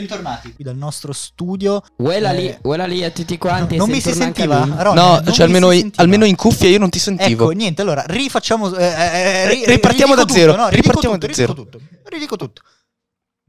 [0.00, 1.82] Bentornati qui dal nostro studio.
[1.94, 3.76] Quella Eh, lì, quella lì a tutti quanti.
[3.76, 4.64] non se mi si sentiva?
[4.78, 6.02] Ron, No, cioè almeno, si in- sentiva.
[6.02, 7.44] almeno in cuffia io non ti sentivo.
[7.44, 8.74] Ecco, niente, allora rifacciamo.
[8.76, 11.52] eh, eh, ri- Ri- ripartiamo ridico da zero, tutto, no, ripartiamo ridico da tutto, zero.
[11.52, 12.62] Ridico tutto, ridico tutto.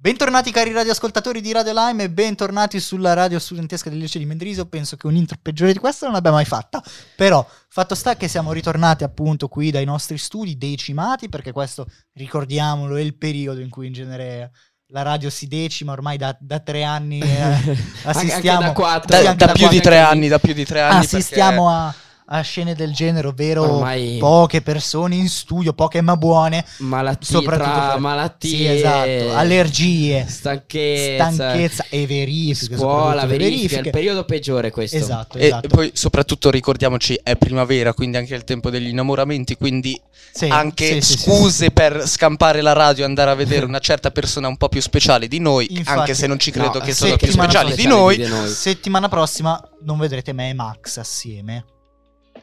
[0.01, 4.65] Bentornati cari radioascoltatori di Radio Lime e bentornati sulla radio studentesca del liceo di Mendrisio.
[4.65, 6.83] Penso che un intro peggiore di questa non l'abbia mai fatta.
[7.15, 12.95] Però, fatto sta che siamo ritornati appunto qui dai nostri studi decimati, perché questo, ricordiamolo,
[12.95, 14.51] è il periodo in cui in genere
[14.91, 18.57] la radio si decima, ormai da, da tre anni eh, assistiamo...
[18.57, 19.21] anche da quattro.
[19.21, 20.11] Da, da più di quattro tre anni.
[20.11, 20.99] anni, da più di tre anni.
[20.99, 21.93] assistiamo a,
[22.33, 27.69] a scene del genere, ovvero Ormai- poche persone in studio, poche ma buone, Malattie, soprattutto
[27.77, 34.71] tra per- malattie, sì, esatto, allergie, stanchezza, stanchezza e verifiche, scuola, verifica, il periodo peggiore
[34.71, 34.95] questo.
[34.95, 35.67] Esatto, E esatto.
[35.67, 39.99] poi soprattutto ricordiamoci è primavera, quindi anche il tempo degli innamoramenti, quindi
[40.31, 43.79] Sì, anche sì, sì, sì, scuse per scampare la radio e andare a vedere una
[43.79, 46.85] certa persona un po' più speciale di noi, Infatti- anche se non ci credo No,
[46.85, 48.15] che sono più speciali di noi.
[48.23, 48.53] sì.
[48.53, 51.65] Settimana prossima non vedrete me e Max assieme.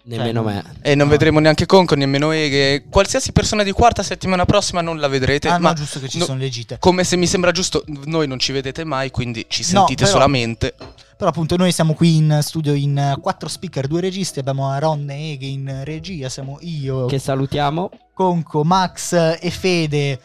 [0.09, 0.65] Nemmeno Cioè, me.
[0.81, 1.13] E non No.
[1.13, 2.85] vedremo neanche Conco, nemmeno Eghe.
[2.89, 5.49] Qualsiasi persona di quarta settimana prossima non la vedrete.
[5.49, 6.79] Ah ma no, giusto che ci no- sono le gite.
[6.81, 10.15] come se mi sembra giusto, voi non ci vedete mai, quindi ci No, sentite però-
[10.17, 10.75] solamente.
[11.19, 15.33] Però appunto noi siamo qui in studio in quattro speaker, due registi, abbiamo Ron e
[15.33, 17.91] Eghe in regia, siamo io, Che salutiamo.
[18.15, 20.19] Conco, Max e Fede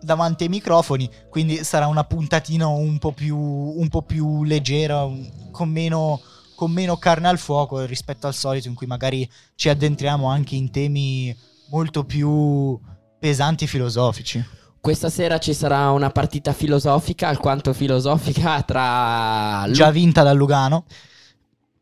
[0.00, 5.08] davanti ai microfoni, quindi sarà una puntatina un po' più, un po' più leggera,
[5.50, 6.20] con meno,
[6.54, 10.70] con meno carne al fuoco rispetto al solito, in cui magari ci addentriamo anche in
[10.70, 11.34] temi
[11.70, 12.78] molto più
[13.18, 14.44] pesanti e filosofici.
[14.80, 19.64] Questa sera ci sarà una partita filosofica, alquanto filosofica, tra...
[19.66, 20.84] Lu- Già vinta dal Lugano.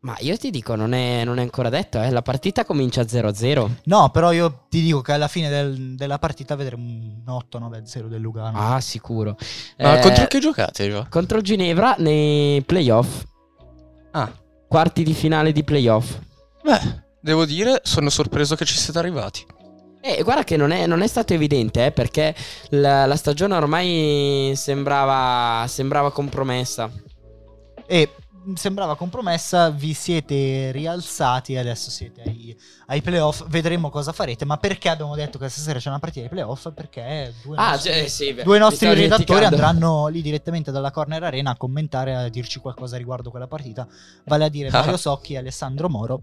[0.03, 2.09] Ma io ti dico, non è, non è ancora detto, eh.
[2.09, 3.69] La partita comincia 0-0.
[3.85, 8.19] No, però io ti dico che alla fine del- della partita vedremo un 8-9-0 del
[8.21, 8.57] Lugano.
[8.57, 9.37] Ah, sicuro.
[9.77, 10.89] Ma Eh, contro che giocate?
[10.89, 11.05] Gio?
[11.09, 13.23] contro Ginevra nei playoff.
[14.11, 14.29] Ah,
[14.73, 16.17] Quarti di finale di playoff.
[16.63, 19.45] beh, devo dire, sono sorpreso che ci siete arrivati.
[20.01, 22.33] E guarda che non è, non è stato evidente, eh, perché
[22.69, 26.89] la, la stagione ormai sembrava, sembrava compromessa.
[27.85, 28.09] E
[28.55, 32.55] sembrava compromessa, vi siete rialzati e adesso siete ai,
[32.87, 33.45] ai playoff.
[33.47, 34.45] Vedremo cosa farete.
[34.45, 36.71] Ma perché abbiamo detto che stasera c'è una partita ai playoff?
[36.73, 41.23] Perché due Ah, nostri, cioè, sì, beh, due nostri redattori andranno lì direttamente dalla Corner
[41.23, 43.87] Arena a commentare, a dirci qualcosa riguardo quella partita.
[44.25, 44.79] Vale a dire Ah.
[44.79, 46.21] Mario Socchi e Alessandro Moro.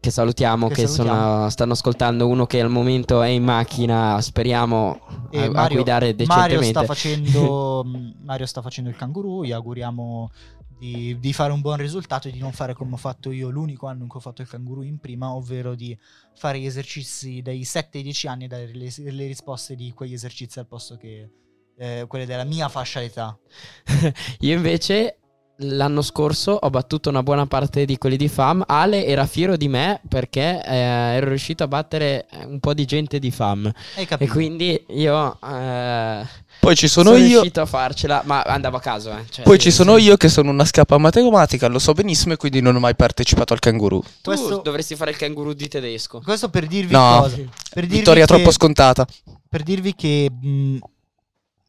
[0.00, 1.20] Che salutiamo, Che che, salutiamo.
[1.20, 4.98] sono- stanno ascoltando uno che al momento è in macchina, speriamo
[5.34, 6.68] a, a Mario, guidare Mario decentemente.
[6.70, 7.84] sta facendo
[8.24, 10.30] Mario sta facendo il canguro gli auguriamo
[10.80, 13.86] di, di fare un buon risultato e di non fare come ho fatto io l'unico
[13.86, 15.96] anno in cui ho fatto il canguro in prima ovvero di
[16.34, 20.14] fare gli esercizi dai 7 ai 10 anni e dare le, le risposte di quegli
[20.14, 21.30] esercizi al posto che
[21.76, 23.38] eh, quelle della mia fascia d'età.
[24.40, 25.18] Io invece
[25.62, 28.64] l'anno scorso ho battuto una buona parte di quelli di FAM.
[28.66, 30.74] Ale era fiero di me perché eh,
[31.16, 33.70] ero riuscito a battere un po' di gente di FAM.
[33.96, 36.26] hai E quindi io eh,
[36.60, 37.26] Poi ci sono, sono io.
[37.28, 39.10] riuscito a farcela, ma andavo a caso.
[39.10, 39.24] Eh.
[39.28, 40.04] Cioè, Poi ci sono sì.
[40.04, 43.52] io che sono una scappa matematica, lo so benissimo e quindi non ho mai partecipato
[43.52, 44.00] al canguro.
[44.00, 46.20] Tu questo, dovresti fare il canguro di tedesco.
[46.24, 47.18] questo per dirvi No.
[47.20, 49.06] cosa per dirvi Vittoria che- troppo scontata.
[49.48, 50.76] per dirvi che mh,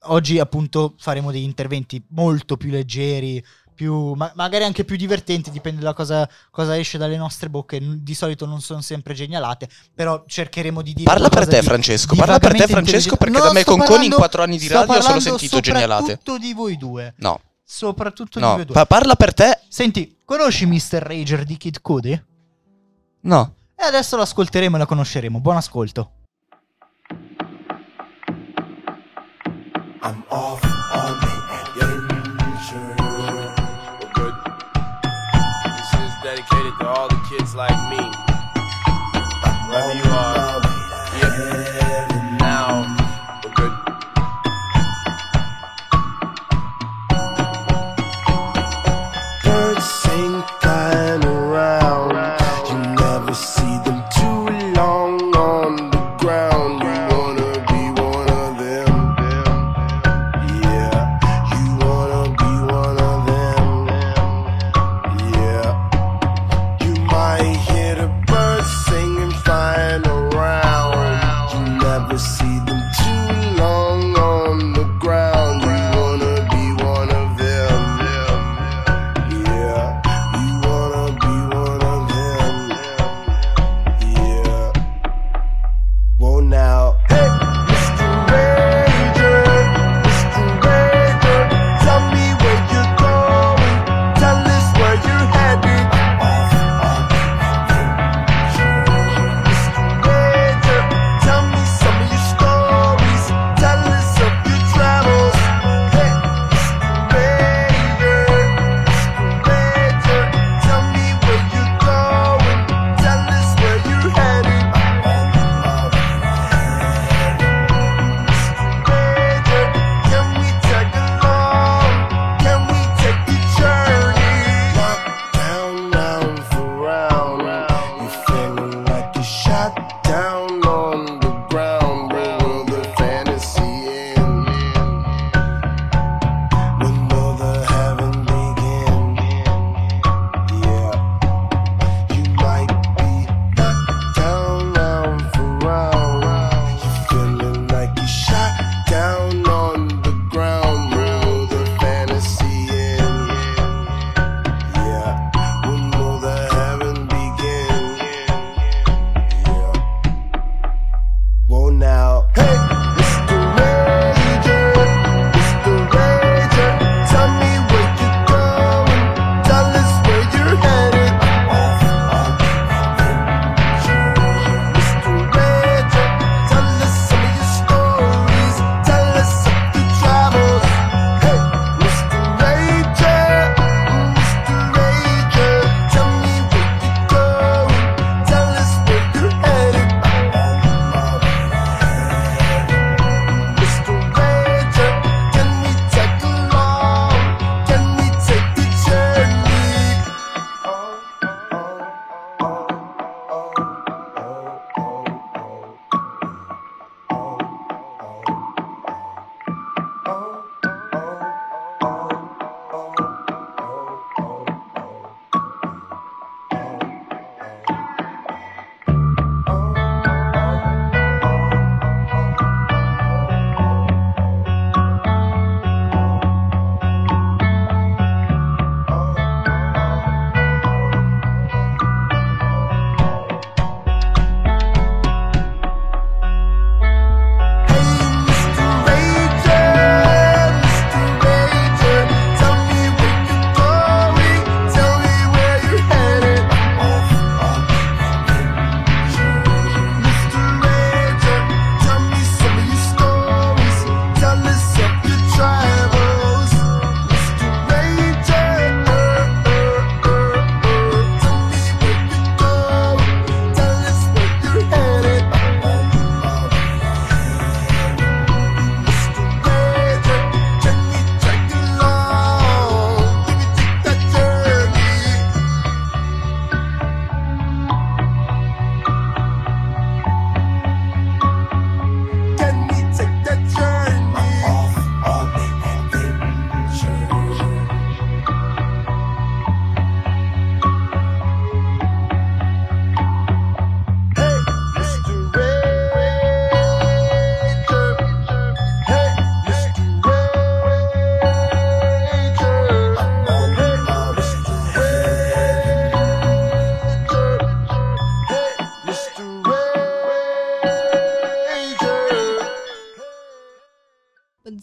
[0.06, 3.44] oggi appunto faremo degli interventi molto più leggeri,
[3.82, 7.80] più, ma- magari anche più divertenti, dipende da cosa, cosa esce dalle nostre bocche.
[7.82, 11.06] Di solito non sono sempre genialate, però cercheremo di dire...
[11.06, 12.14] Parla per te, di- Francesco.
[12.14, 14.68] di Parla per te, Francesco, perché No, da me con Coni in quattro anni di
[14.68, 16.02] radio ho solo parlando sentito genialate.
[16.02, 17.16] Soprattutto di voi due.
[17.18, 18.54] No, Soprattutto di no.
[18.54, 18.76] voi due.
[18.76, 19.62] Pa- parla per te.
[19.68, 21.00] Senti, conosci Mr.
[21.02, 22.24] Rager di Kid Cudi?
[23.22, 23.56] No.
[23.76, 25.40] E adesso lo ascolteremo e lo conosceremo.
[25.40, 26.12] Buon ascolto.
[30.04, 30.71] I'm off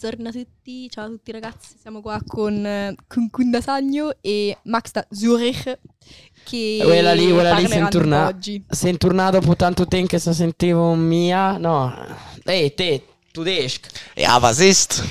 [0.09, 4.57] buongiorno a tutti, ciao a tutti ragazzi, siamo qua con, eh, con Kunda Sagno e
[4.63, 5.79] Max da Zurich
[6.45, 8.65] che eh, quella lì, quella lì, sei tornato oggi.
[8.71, 11.95] Sei tornato dopo tanto tempo che si sentivo mia, no,
[12.45, 13.89] ehi te, tu desk.
[14.15, 15.05] E ah, was ist?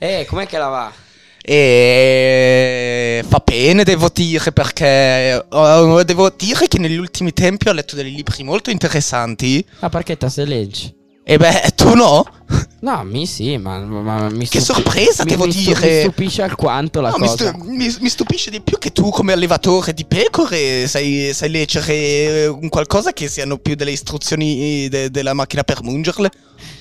[0.00, 0.92] Eh, com'è che la va?
[1.40, 7.72] E eh, fa bene, devo dire, perché oh, devo dire che negli ultimi tempi ho
[7.72, 9.64] letto dei libri molto interessanti.
[9.78, 10.92] Ma perché te se leggi?
[11.24, 12.24] E beh, tu no?
[12.80, 15.94] No, mi sì, ma, ma mi Che stupi- sorpresa, mi- devo mi stu- dire.
[15.94, 17.48] Mi stupisce alquanto la No, mi, cosa.
[17.50, 21.94] stu- mi- mi stupisce di più che tu come allevatore di pecore sai, sai leggere
[21.94, 26.30] eh, un qualcosa che siano più delle istruzioni de- della macchina per mungerle.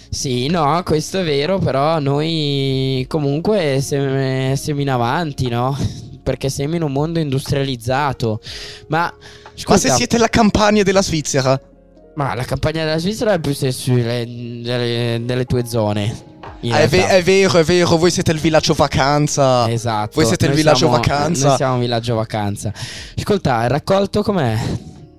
[0.10, 5.78] Sì, no, questo è vero, però noi comunque siamo, siamo in avanti, no?
[6.24, 8.42] Perché siamo in un mondo industrializzato.
[8.88, 9.14] Ma, Ma
[9.56, 11.60] scusa, se siete la campagna della Svizzera,
[12.16, 16.30] ma la campagna della Svizzera è più sessile delle tue zone.
[16.70, 19.70] Ah, è, ve- è vero, è vero, voi siete il villaggio vacanza.
[19.72, 20.12] Esatto.
[20.16, 21.48] Voi siete il villaggio siamo- vacanza.
[21.48, 22.72] Noi siamo un villaggio vacanza.
[23.18, 24.58] Ascolta, il raccolto com'è?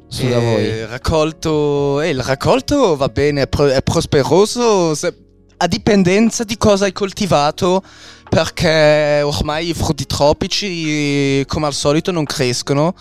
[0.09, 0.87] Su da Eh, voi.
[0.87, 5.17] Raccolto, eh, il raccolto va bene, è, pro- è prosperoso se-
[5.57, 7.83] a dipendenza di cosa hai coltivato,
[8.29, 12.95] perché ormai i frutti tropici, come al solito, non crescono.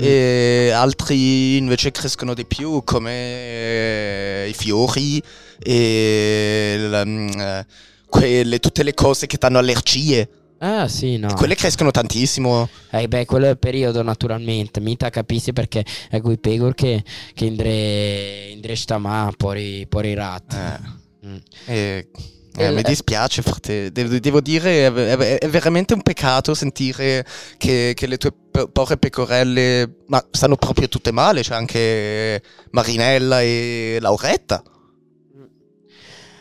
[0.00, 0.02] Mm.
[0.04, 5.22] E altri invece crescono di più, come eh, i fiori
[5.62, 7.66] e la- mm, eh,
[8.08, 10.28] quelle- tutte le cose che danno allergie.
[10.58, 11.32] Ah, sì, no.
[11.34, 12.68] Quelle crescono tantissimo.
[12.90, 17.44] Eh beh, quello è il periodo naturalmente, mita capisci perché è quei pegor che, che
[17.44, 20.52] indre, indre stamà pori, pori rat.
[20.54, 21.26] Eh.
[21.28, 21.36] Mm.
[21.66, 22.08] E- E
[22.56, 23.90] eh, mi dispiace, frate.
[23.90, 28.32] Devo, devo dire, è, veramente un peccato sentire che, che le tue
[28.72, 31.42] povere pecorelle ma stanno proprio tutte male.
[31.42, 34.62] C'è anche Marinella e Lauretta.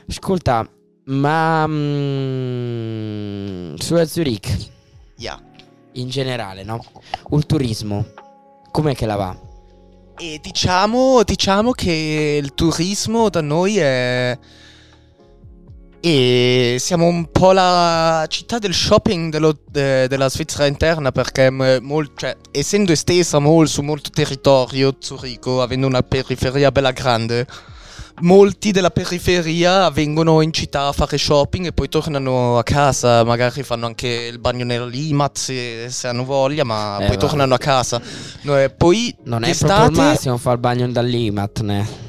[0.07, 0.69] Ascolta,
[1.05, 2.53] ma mm,
[3.75, 4.69] sulla Zurich
[5.17, 5.41] Yeah.
[5.93, 6.83] in generale, no?
[7.31, 8.05] Il turismo,
[8.71, 9.39] com'è che la va?
[10.17, 14.37] E diciamo, diciamo che il turismo da noi è.
[16.05, 21.77] E siamo un po' la città del shopping dello- de- della Svizzera interna perché m-
[21.81, 27.47] mol- cioè, essendo estesa mol- su molto territorio Zurigo, avendo una periferia bella grande,
[28.19, 33.63] molti della periferia vengono in città a fare shopping e poi tornano a casa, magari
[33.63, 37.21] fanno anche il bagno nella Limat se, se hanno voglia, ma Eh, poi va.
[37.21, 38.01] tornano a casa.
[38.41, 41.79] No, poi Non è proprio il massimo fare il bagno dall'Imat, ne?
[41.81, 42.02] Mm.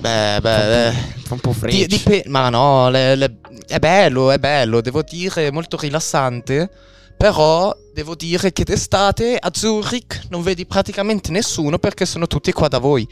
[0.00, 0.92] Beh, beh, eh.
[1.24, 1.86] Fa un po' freddo.
[1.86, 6.70] dipe- ma no, le- le- è bello, è bello, devo dire, è molto rilassante.
[7.16, 12.66] Però devo dire che d'estate a Zurich non vedi praticamente nessuno perché sono tutti qua
[12.68, 13.06] da voi.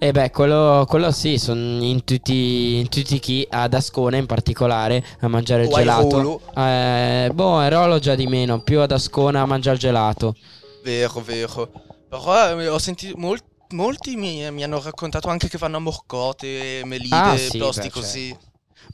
[0.00, 5.04] Eh beh, quello, quello sì, sono in tutti, in tutti chi, ad Ascona in particolare,
[5.20, 6.40] a mangiare il O gelato.
[6.56, 10.34] Eh, boh, a Irolo già di meno, più ad Ascona a mangiare il gelato.
[10.82, 11.70] Vero, vero.
[12.08, 13.38] Però eh, ho sentito mol-
[13.70, 17.90] molti mi, mi hanno raccontato anche che vanno a Morcote, Melide, Ah, sì, posti beh,
[17.90, 18.36] così.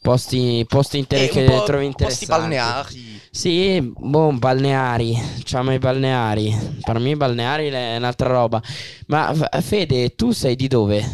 [0.01, 2.27] Posti, posti inter- che po' trovi posti interessanti.
[2.27, 3.21] balneari.
[3.31, 6.55] Sì, boh, balneari, diciamo i balneari.
[6.83, 8.61] Per me i balneari è un'altra roba.
[9.07, 11.05] Ma Fede, tu sei di dove?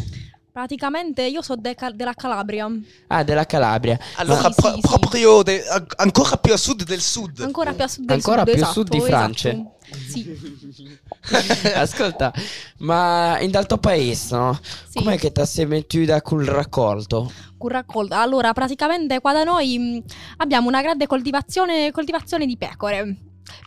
[0.51, 2.67] Praticamente io sono della Calabria,
[3.07, 3.97] Ah, della Calabria.
[4.15, 4.79] Allora, Sì, pro- sì.
[4.81, 7.39] proprio de- an- ancora più a sud del sud.
[7.41, 8.53] ancora più a sud del Ancora sud.
[8.53, 9.49] più a esatto, sud di Francia.
[9.49, 9.75] esatto.
[9.95, 10.25] Sì,
[11.75, 12.33] Ascolta,
[12.79, 14.59] ma in dal tuo paese, no?
[14.61, 14.99] sì.
[14.99, 17.31] Com'è che ti sei mettuta col raccolto?
[17.57, 18.19] con raccolta.
[18.19, 20.03] Allora, praticamente qua da noi mh,
[20.37, 23.17] abbiamo una grande coltivazione, coltivazione di pecore.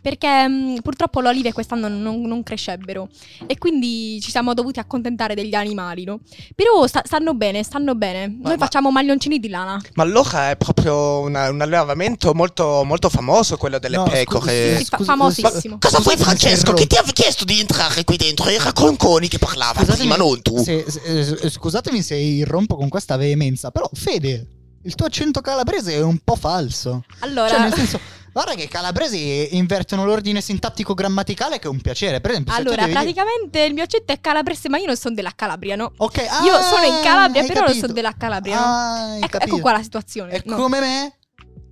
[0.00, 3.09] Perché mh, purtroppo le olive quest'anno non, non crescebbero
[3.47, 6.21] e quindi ci siamo dovuti accontentare degli animali, no?
[6.54, 8.26] Però sta- stanno bene, stanno bene.
[8.26, 9.81] Noi ma- facciamo maglioncini di lana.
[9.95, 14.78] Ma allora è proprio una- un allevamento molto, molto famoso quello delle No, pecore.
[14.78, 15.78] Sì, fa- famosissimo.
[15.78, 16.73] Cosa vuoi Scusatemi Francesco?
[16.75, 18.49] Chi ti ha chiesto di entrare qui dentro?
[18.49, 20.62] Era Conconi che parlava prima, non tu.
[20.62, 21.02] se- se-
[21.43, 24.47] eh, scusatemi se irrompo con questa veemenza, però Fede,
[24.83, 27.04] il tuo accento calabrese è un po' falso.
[27.21, 27.99] Allora, Cioè, nel senso,
[28.35, 32.21] guarda che i calabresi invertono l'ordine sintattico grammaticale che è un piacere.
[32.21, 35.14] Per esempio, allora devi dire- praticamente il mio accento è calabrese, ma io non sono
[35.14, 35.93] della Calabria, no?
[35.97, 37.81] Ok, Io ah, sono in Calabria, però non capito.
[37.81, 38.57] sono della Calabria.
[38.57, 38.62] no?
[38.64, 40.33] Ah, hai Ecco, ecco qua la situazione.
[40.33, 40.57] È no?
[40.57, 41.19] come me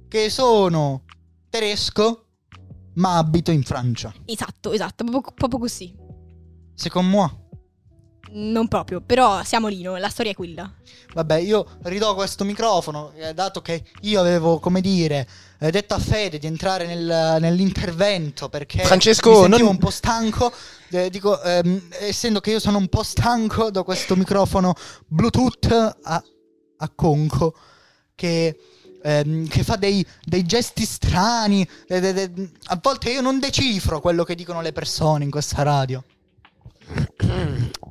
[0.09, 1.03] che sono
[1.51, 2.27] tedesco
[2.95, 4.13] ma abito in Francia.
[4.25, 5.95] Esatto, esatto, proprio, proprio così.
[6.75, 7.41] Secondo moi.
[8.35, 9.97] Non proprio, però siamo lì, no?
[9.99, 10.73] La storia è quella.
[11.13, 15.99] Vabbè, io ridò questo microfono, eh, dato che io avevo, come dire, eh, detto a
[15.99, 20.53] Fede di entrare nel- nell'intervento perché Francesco, mi sentivo non- un po' stanco.
[20.95, 24.75] eh, dico, ehm, essendo che io sono un po' stanco da questo microfono
[25.07, 26.23] Bluetooth a,
[26.79, 27.55] a conco
[28.15, 28.59] che,
[29.03, 31.67] ehm, che fa dei, dei gesti strani.
[31.87, 35.63] de- de- de- a volte io non decifro quello che dicono le persone in questa
[35.63, 36.03] radio.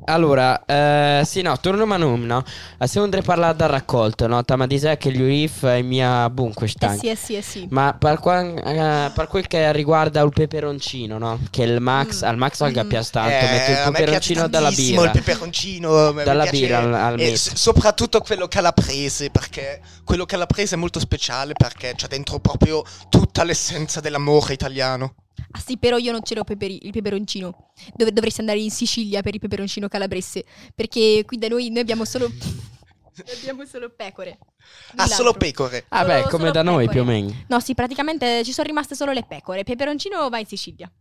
[0.05, 2.43] Allora, eh, sì, no, torniamo a noi, no?
[2.79, 4.41] Eh, Se andrei a parlare dal raccolto, no?
[4.55, 7.67] Ma di sé che gli URIF è mia bunque Eh sì, eh sì, eh sì.
[7.69, 11.39] Ma per, qua- eh, per quel che riguarda il peperoncino, no?
[11.49, 12.27] Che il Max, Mm.
[12.27, 12.87] al Max al Mm.
[12.89, 15.03] piace tanto, Eh, mette il a peperoncino dalla birra.
[15.05, 20.77] il peperoncino Dalla birra al- al e s- soprattutto quello calabrese perché quello calabrese è
[20.77, 25.13] molto speciale perché c'è dentro proprio tutta l'essenza dell'amore italiano
[25.51, 27.71] Ah sì, però io non ce l'ho peperi- il peperoncino.
[27.95, 30.45] Dov- dovresti andare in Sicilia per il peperoncino calabrese.
[30.75, 32.27] Perché qui da noi noi abbiamo solo.
[32.31, 34.31] noi abbiamo solo pecore.
[34.31, 34.37] ha
[34.91, 35.15] Null'altro.
[35.15, 36.91] solo pecore Ah, Solo- beh, come da noi pecore.
[36.91, 37.43] più o meno.
[37.47, 39.63] No, sì, praticamente ci sono rimaste solo le pecore.
[39.63, 40.91] Peperoncino va in Sicilia.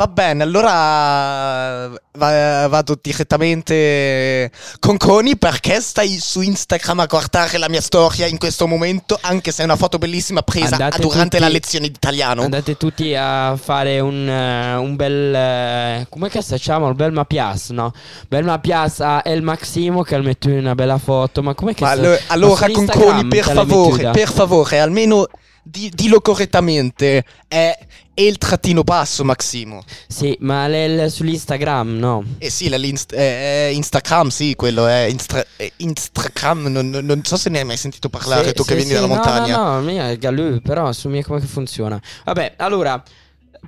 [0.00, 7.68] Va bene allora va- vado direttamente con Coni perché stai su Instagram a guardare la
[7.68, 11.38] mia storia in questo momento anche se è una foto bellissima presa Andate durante tutti-
[11.42, 15.34] la lezione di italiano Andate tutti a fare un, eh, un bel.
[15.34, 16.86] eh, come che si chiama?
[16.86, 17.92] Un bel mapias, no?
[18.26, 21.42] Bel mapias a El Maximo che metto in una bella foto.
[21.42, 25.26] Ma come che Ma allo- allora su con Coni per favore per favore almeno
[25.62, 27.76] di- dillo correttamente è
[28.14, 32.24] il trattino basso Maximo Sì, ma le- le- sull'Instagram, no?
[32.38, 35.44] Eh sì, l'Inst- eh, eh, Instagram, sì, quello è Instra-
[35.76, 38.90] Instagram, non, non- so se ne hai mai sentito parlare Sì, tu che sì, vieni
[38.90, 39.56] sì, dalla no, montagna.
[39.56, 42.00] No, no, mia è Galù, però su mia come che funziona.
[42.24, 43.02] Vabbè, allora,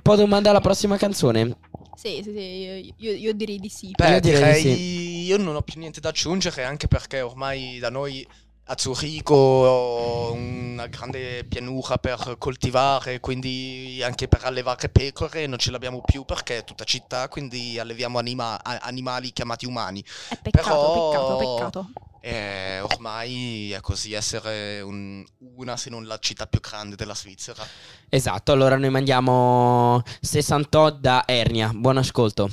[0.01, 1.57] posso mandare la prossima canzone?
[1.95, 3.91] Sì, sì, sì, io, io- io direi di sì.
[3.95, 7.79] Beh, Io direi direi, di io non ho più niente da aggiungere, anche perché ormai
[7.79, 8.27] da noi
[8.65, 16.01] a Zurigo una grande pianura per coltivare, quindi anche per allevare pecore non ce l'abbiamo
[16.01, 20.03] più perché è tutta città, quindi alleviamo anima- animali chiamati umani.
[20.29, 21.89] È peccato, Però- peccato, peccato.
[22.25, 25.23] E ormai è così essere un-
[25.57, 27.65] una, se non la città più grande della Svizzera.
[28.07, 31.69] Esatto, allora noi mandiamo 68 da Ernia.
[31.73, 32.49] Buon ascolto.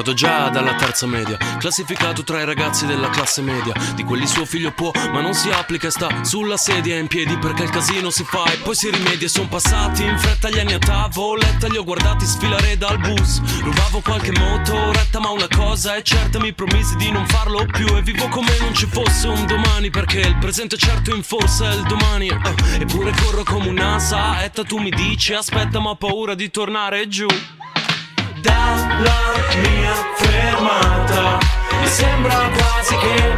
[0.00, 4.46] Ricordo già dalla terza media, classificato tra i ragazzi della classe media, di quelli suo
[4.46, 8.08] figlio può, ma non si applica e sta sulla sedia in piedi perché il casino
[8.08, 9.28] si fa e poi si rimedia.
[9.28, 13.42] Son passati in fretta gli anni a tavoletta, li ho guardati sfilare dal bus.
[13.60, 18.00] Rubavo qualche motoretta, ma una cosa è certa, mi promisi di non farlo più e
[18.00, 21.82] vivo come non ci fosse un domani perché il presente certo in forza è il
[21.82, 22.30] domani.
[22.30, 27.06] Ah, eppure corro come una saetta, tu mi dici aspetta, ma ho paura di tornare
[27.06, 27.26] giù
[28.40, 31.38] dalla mia fermata.
[31.80, 33.34] Mi sembra quasi che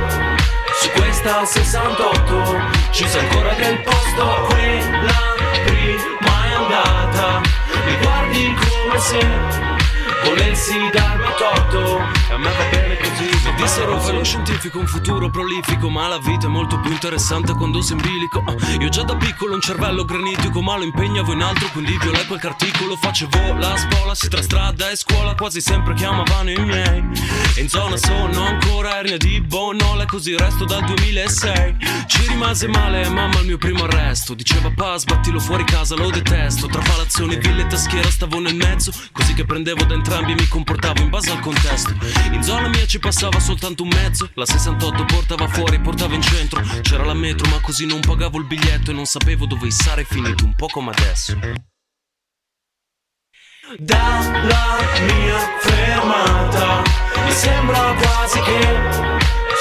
[0.80, 2.60] su questa 68
[2.90, 5.34] ci sia ancora del posto Quella
[5.64, 7.40] prima è andata.
[7.84, 9.71] Mi guardi come se
[10.24, 11.98] volessi darmi torto.
[12.28, 16.18] E a me va bene così Mi dissero lo scientifico, un futuro prolifico Ma la
[16.18, 18.42] vita è molto più interessante quando sei in bilico.
[18.46, 22.26] Ah, Io già da piccolo un cervello granitico Ma lo impegnavo in altro, quindi violai
[22.26, 27.04] qualche articolo Facevo la spola, si tra strada e scuola Quasi sempre chiamavano i miei.
[27.54, 33.08] E in zona sono ancora ernia di Bonola così resto dal 2006 Ci rimase male
[33.08, 34.34] mamma al mio primo arresto.
[34.34, 36.66] Diceva pa sbattilo fuori casa, lo detesto.
[36.66, 41.00] Tra palazzoni, ville e taschiera stavo nel mezzo Così che prendevo da entrambi mi comportavo
[41.00, 41.94] in base al contesto.
[42.32, 46.60] In zona mia ci passava soltanto un mezzo La 68 portava fuori, portava in centro.
[46.82, 50.44] C'era la metro ma così non pagavo il biglietto E non sapevo dove sarei finito,
[50.44, 51.38] un po' come adesso.
[53.78, 56.82] Dalla mia fermata
[57.24, 58.80] Mi sembra quasi che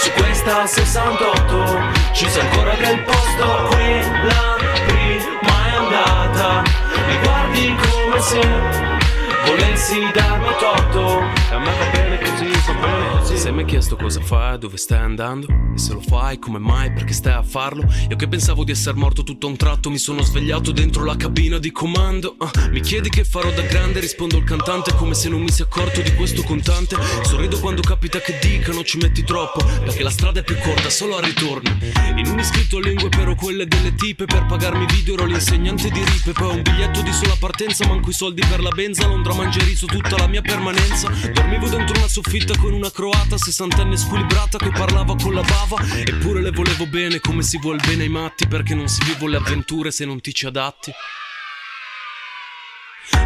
[0.03, 3.67] su questa 68 ci sia ancora del posto.
[3.69, 6.61] Quella prima è andata
[7.07, 9.00] Mi guardi come se
[9.45, 11.19] volessi darmi torto.
[11.51, 13.37] A me va bene così, va bene così.
[13.37, 15.47] Se mi hai chiesto cosa fai, dove stai andando?
[15.73, 17.83] E se lo fai, come mai, perché stai a farlo?
[18.09, 21.15] Io che pensavo di essere morto tutto a un tratto Mi sono svegliato dentro la
[21.15, 22.35] cabina di comando.
[22.39, 25.65] Ah, Mi chiedi che farò da grande, rispondo al cantante Come se non mi sia
[25.65, 26.95] accorto di questo contante.
[27.23, 31.17] Sorrido quando capita che dicano ci metti troppo Perché la strada è più corta, solo
[31.17, 31.69] al ritorno.
[32.15, 36.03] In un iscritto a lingue però quelle delle tipe Per pagarmi video ero l'insegnante di
[36.03, 36.31] ripe.
[36.31, 40.17] Poi un biglietto di sola partenza Manco i soldi per la benza Londra mangieriso tutta
[40.17, 41.09] la mia permanenza.
[41.09, 45.83] Dormivo dentro una soffitta con una croata Sessantenne squilibrata che parlava con la bava.
[46.05, 49.37] Eppure le volevo bene come si vuol bene ai matti Perché non si vivono le
[49.37, 50.91] avventure se non ti ci adatti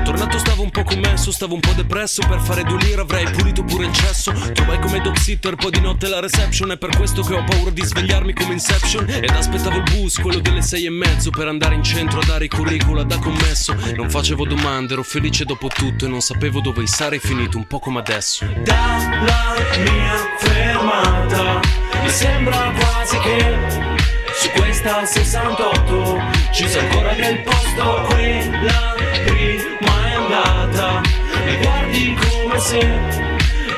[0.04, 2.22] Tornato stavo un po' commesso, stavo un po' depresso.
[2.28, 4.32] Per fare due lire avrei pulito pure il cesso.
[4.54, 6.72] Trovai come dog sitter, poi di notte la reception.
[6.72, 9.10] È per questo che ho paura di svegliarmi come Inception.
[9.10, 12.46] Ed aspettavo il bus, quello delle sei e mezzo Per andare in centro a dare
[12.46, 13.76] i curricula da commesso.
[13.96, 17.80] Non facevo domande, ero felice dopo tutto E non sapevo dove sarei finito, un po'
[17.80, 18.46] come adesso.
[18.64, 21.60] Dalla mia fermata
[22.02, 23.94] Mi sembra quasi che
[24.34, 26.20] su questa 68
[26.52, 28.94] ci sa ancora il posto quella
[29.26, 29.65] prima
[30.36, 31.02] andata
[31.46, 33.34] Mi guardi come se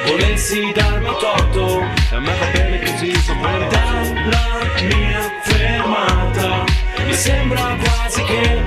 [0.05, 1.81] volessi darmi torto.
[1.81, 6.63] E a me va bene così, so bene Dalla mia fermata.
[7.05, 8.61] Mi sembra quasi che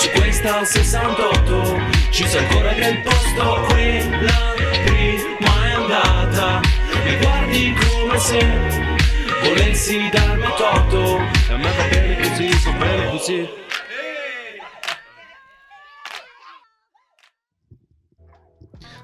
[0.00, 6.60] su questa 68 ci sa ancora che il posto quella prima è andata.
[7.04, 8.46] Mi guardi come se
[9.42, 11.18] volessi darmi torto.
[11.48, 13.61] E a me va bene così, so bene così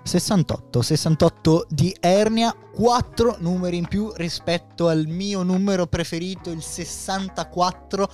[0.08, 8.10] 68, 68 di Ernia, 4 numeri in più rispetto al mio numero preferito, il 64,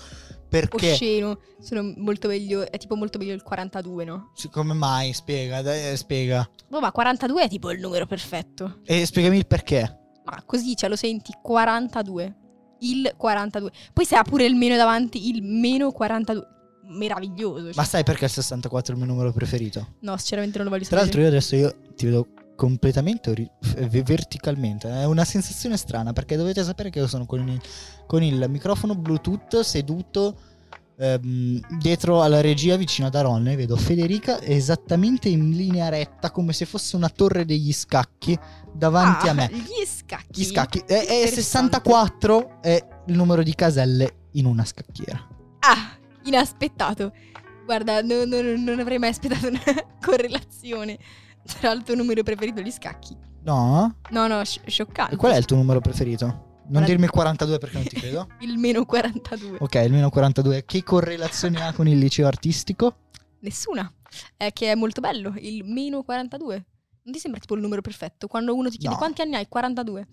[0.48, 0.92] perché...
[0.92, 1.38] Osceno.
[1.60, 2.68] Sono molto meglio.
[2.68, 4.32] È tipo molto meglio il 42, no?
[4.34, 5.12] Sì, Come mai?
[5.12, 6.48] Spiega, dai, eh, spiega.
[6.68, 8.80] Boh, ma 42 è tipo il numero perfetto.
[8.84, 10.00] E spiegami il perché.
[10.24, 12.36] Ma così ce lo senti 42.
[12.80, 13.70] Il 42.
[13.92, 16.53] Poi se ha pure il meno davanti, il meno 42.
[16.86, 17.64] Meraviglioso.
[17.66, 17.72] cioè.
[17.76, 19.94] Ma sai perché il 64 è il mio numero preferito?
[20.00, 21.04] No, sinceramente non lo voglio Tra sapere.
[21.04, 24.88] l'altro io adesso io ti vedo completamente ori- v- verticalmente.
[24.88, 27.60] È una sensazione strana perché dovete sapere che io sono con il,
[28.06, 30.38] con il microfono Bluetooth seduto
[30.96, 36.52] ehm, dietro alla regia vicino ad Aron e vedo Federica esattamente in linea retta come
[36.52, 38.38] se fosse una torre degli scacchi
[38.72, 39.50] davanti Ah, a me.
[39.52, 40.40] Gli scacchi.
[40.40, 40.78] Gli scacchi.
[40.86, 41.32] E, e Interessante.
[41.80, 45.28] 64 è il numero di caselle in una scacchiera.
[45.60, 47.12] Ah, inaspettato.
[47.64, 49.60] Guarda, no- no- non avrei mai aspettato una
[50.04, 50.98] correlazione
[51.58, 53.16] tra il tuo numero preferito e gli scacchi.
[53.42, 53.96] No?
[54.10, 55.14] No, no, sci- scioccante.
[55.14, 56.26] E qual è il tuo numero preferito?
[56.26, 58.28] Non Quaranta- dirmi il 42 perché non ti credo.
[58.40, 59.58] Il meno 42.
[59.60, 60.64] Ok, il meno 42.
[60.64, 62.96] Che correlazione ha con il liceo artistico?
[63.40, 63.90] Nessuna.
[64.36, 65.34] È che è molto bello.
[65.36, 66.66] Il meno 42.
[67.02, 68.28] Non ti sembra tipo il numero perfetto?
[68.28, 68.98] Quando uno ti chiede No.
[68.98, 69.46] quanti anni hai?
[69.46, 70.06] 42.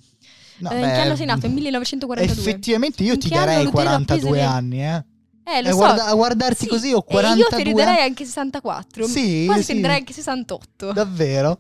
[0.58, 1.45] No, Eh, in beh, che anno sei nato?
[1.45, 2.41] In 1942.
[2.41, 5.06] Effettivamente io In ti darei Lutero appese 42 le- anni, eh.
[5.57, 5.77] Eh, lo Eh, so.
[5.77, 8.07] guarda- a guardarti Sì, così ho E 42 io te ne darei anni.
[8.07, 9.05] anche 64.
[9.07, 9.67] Sì, Quasi sì.
[9.67, 10.91] te ne darei anche 68.
[10.93, 11.59] Davvero?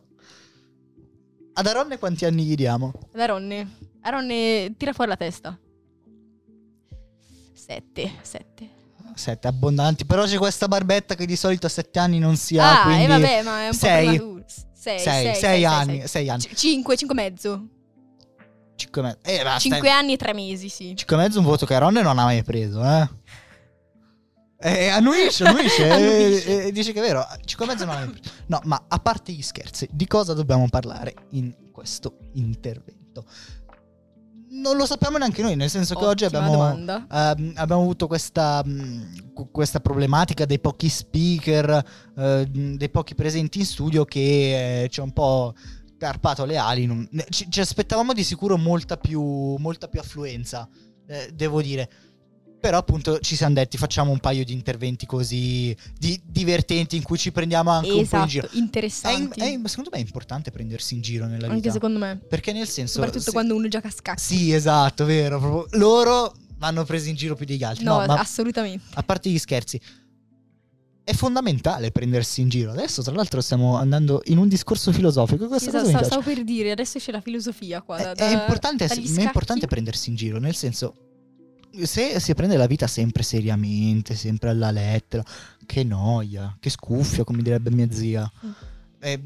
[1.53, 2.93] Ad Aronne quanti anni gli diamo?
[3.15, 3.69] Aronne.
[4.01, 5.57] Aronne, tira fuori la testa.
[7.53, 8.11] 7.
[8.21, 8.69] 7.
[9.13, 10.05] Sette abbondanti.
[10.05, 12.81] Però c'è questa barbetta che di solito a 7 anni non si ha.
[12.81, 14.05] Ah, quindi e vabbè, ma è un sei.
[14.05, 14.45] po' prematuro.
[14.73, 14.99] 6.
[14.99, 16.07] 6, 6 anni.
[16.07, 16.41] 6 anni.
[16.55, 17.67] 5, 5 e mezzo.
[18.75, 19.19] 5 mezzo.
[19.23, 19.59] Eh, basta.
[19.59, 20.95] 5 anni e 3 mesi, sì.
[20.95, 23.07] 5 e mezzo un voto che Aronne non ha mai preso, eh.
[24.63, 26.65] Eh, annuisce, annuisce, eh, Annuisce.
[26.67, 28.29] eh, dice che è vero, 5 e mezzo non ha mai preso.
[28.47, 33.25] No, ma a parte gli scherzi, di cosa dobbiamo parlare in questo intervento?
[34.53, 39.31] Non lo sappiamo neanche noi, nel senso che oggi abbiamo, ehm, abbiamo avuto questa, mh,
[39.33, 41.83] cu- questa problematica dei pochi speaker,
[42.17, 45.53] eh, dei pochi presenti in studio che eh, ci ha un po'
[45.97, 46.85] carpato le ali.
[46.85, 49.21] non- ci, ci aspettavamo di sicuro molta più,
[49.55, 50.67] molta più affluenza,
[51.07, 51.89] eh, devo dire.
[52.61, 57.17] Però appunto ci siamo detti facciamo un paio di interventi così di- divertenti in cui
[57.17, 58.47] ci prendiamo anche un po' in Esatto, giro.
[58.47, 59.39] È, interessanti.
[59.39, 61.71] è- secondo me è importante prendersi in giro nella Anche vita.
[61.71, 62.17] secondo me.
[62.29, 62.93] Perché nel senso...
[62.93, 64.21] Soprattutto se- quando uno gioca a scacchi.
[64.21, 65.39] Sì, esatto, vero.
[65.39, 67.83] proprio- Loro vanno presi in giro più degli altri.
[67.83, 68.83] No, No, assolutamente.
[68.93, 69.81] a parte gli scherzi,
[71.03, 72.69] è fondamentale prendersi in giro.
[72.71, 75.47] Adesso, tra l'altro, stiamo andando in un discorso filosofico.
[75.47, 77.97] Questa Esatto, cosa stavo, stavo per dire, adesso c'è la filosofia qua.
[77.97, 80.93] Da, È, è da- importante, dagli è importante prendersi in giro, nel senso.
[81.83, 85.23] Se si prende la vita sempre seriamente, sempre alla lettera,
[85.65, 88.29] che noia, che scuffia, come direbbe mia zia.
[88.99, 89.19] Eh,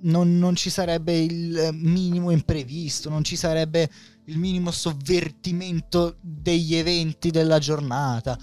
[0.00, 3.90] non, non ci sarebbe il minimo imprevisto, non ci sarebbe
[4.24, 8.38] il minimo sovvertimento degli eventi della giornata.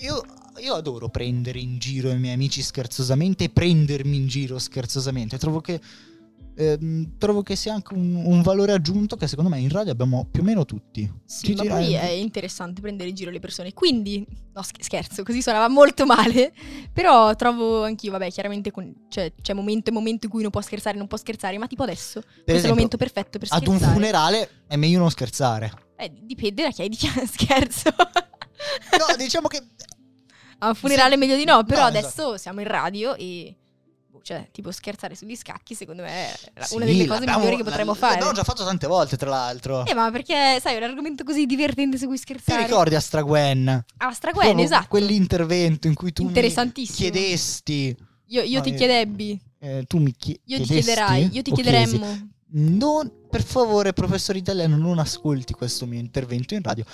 [0.00, 0.22] Io,
[0.60, 5.38] io adoro prendere in giro i miei amici scherzosamente e prendermi in giro scherzosamente.
[5.38, 5.80] Trovo che,
[6.56, 10.26] ehm, trovo che sia anche un, un valore aggiunto che secondo me in radio abbiamo
[10.30, 11.10] più o meno tutti.
[11.24, 13.72] Sì, ma poi è interessante prendere in giro le persone.
[13.72, 16.52] Quindi, no sch- scherzo, così suonava molto male.
[16.92, 20.60] Però trovo anch'io, vabbè, chiaramente con- cioè, c'è momento e momento in cui uno può
[20.60, 22.20] scherzare, non può scherzare, ma tipo adesso.
[22.20, 23.86] questo è il esempio, momento perfetto per Ad scherzare.
[23.86, 25.72] un funerale è meglio non scherzare.
[25.96, 27.90] Eh, dipende da chi hai di chi scherzo.
[27.96, 29.60] No, diciamo che
[30.58, 31.18] A un funerale Sì.
[31.18, 32.36] meglio di no, però No, adesso esatto.
[32.38, 33.54] siamo in radio e...
[34.24, 37.62] Cioè, tipo scherzare sugli scacchi, secondo me è la- Sì, una delle cose migliori che
[37.64, 38.12] potremmo l- fare.
[38.14, 39.84] L'abbiamo già fatto tante volte, tra l'altro.
[39.84, 42.62] Eh, ma perché, sai, è un argomento così divertente su cui Ti scherzare.
[42.64, 43.84] ricordi a Stragwen?
[43.98, 44.86] Ah, Stragwen, Proprio esatto.
[44.88, 46.32] Quell'intervento in cui tu mi
[46.72, 47.94] chiedesti.
[48.28, 51.42] Io, io No, ti io- chiedebbi, eh, tu mi chie- io ti chiedesti chiederai, io
[51.42, 52.28] ti chiederemmo.
[52.56, 56.84] Non, per favore, professore italiano, non ascolti questo mio intervento in radio.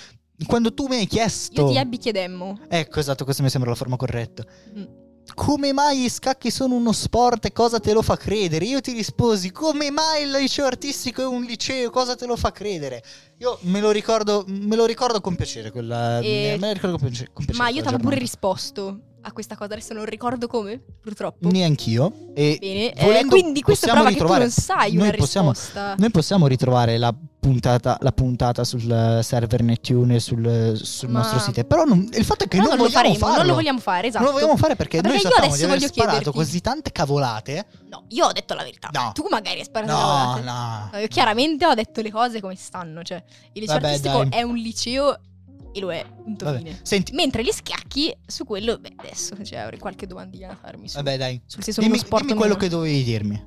[0.46, 1.60] Quando tu mi hai chiesto.
[1.66, 2.58] Io ti ebbi chiedemmo.
[2.68, 4.42] Ecco, esatto, questa mi sembra la forma corretta.
[4.76, 4.84] Mm.
[5.35, 8.64] Come mai gli scacchi sono uno sport e cosa te lo fa credere?
[8.64, 11.90] Io ti risposi, come mai il liceo artistico è un liceo?
[11.90, 13.02] Cosa te lo fa credere?
[13.38, 16.18] Io me lo ricordo, me lo ricordo con piacere quella...
[16.20, 19.33] E- Me lo ricordo con piace- con piacere Ma io ti avevo pure risposto a
[19.33, 21.48] questa cosa, adesso non ricordo come, purtroppo.
[21.50, 22.12] Neanch'io.
[22.35, 25.52] E Bene, eh, volendo quindi questo prova che tu ritrovare- non sai noi una possiamo-.
[25.96, 31.20] Noi possiamo ritrovare la puntata, la puntata sul eh, server Neptune e sul, sul Ma-
[31.20, 31.64] nostro sito.
[31.64, 34.06] Però non- il fatto è che non, non lo vogliamo faremo, non lo vogliamo fare,
[34.09, 34.24] esatto.
[34.24, 36.61] Non lo vogliamo fare perché, noi perché io sappiamo di adesso aver sparato chiederti- così
[36.61, 37.66] tante cavolate.
[37.90, 38.88] No, io ho detto la verità.
[38.92, 39.11] No.
[39.12, 40.40] Tu magari hai sparato No, cavolate.
[40.42, 40.88] no.
[40.92, 43.02] No, Io chiaramente ho detto le cose come stanno.
[43.02, 44.38] Cioè, il liceo Vabbè, artistico dai.
[44.38, 45.18] è un liceo
[45.72, 46.78] e lo è, punto Vabbè, fine.
[46.83, 50.88] Senti, Mentre gli scacchi, su quello, beh, adesso cioè, avrei qualche domandina da farmi.
[50.88, 51.40] Su, vabbè, dai.
[51.46, 52.64] sul se sono Dimmi, sport dimmi quello meno.
[52.64, 53.44] che dovevi dirmi.